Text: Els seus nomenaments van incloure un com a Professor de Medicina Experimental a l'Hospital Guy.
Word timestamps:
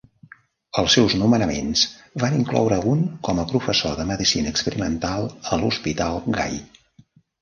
Els 0.81 0.93
seus 0.95 1.11
nomenaments 1.23 1.83
van 2.23 2.37
incloure 2.39 2.79
un 2.93 3.03
com 3.27 3.41
a 3.43 3.47
Professor 3.51 3.95
de 4.01 4.07
Medicina 4.13 4.55
Experimental 4.57 5.29
a 5.53 5.61
l'Hospital 5.61 6.19
Guy. 6.39 6.59